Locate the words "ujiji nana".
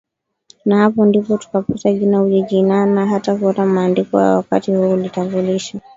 2.21-3.07